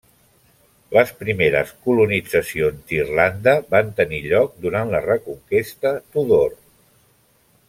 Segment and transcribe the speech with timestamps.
[0.95, 6.61] Les primeres colonitzacions d'Irlanda van tenir lloc durant la reconquesta Tudor.